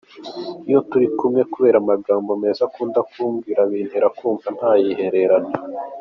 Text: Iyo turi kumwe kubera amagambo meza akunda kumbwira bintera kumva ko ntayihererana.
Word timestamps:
Iyo 0.67 0.79
turi 0.89 1.07
kumwe 1.17 1.41
kubera 1.53 1.77
amagambo 1.79 2.31
meza 2.43 2.61
akunda 2.67 2.99
kumbwira 3.11 3.61
bintera 3.71 4.07
kumva 4.17 4.47
ko 4.47 4.49
ntayihererana. 4.57 5.49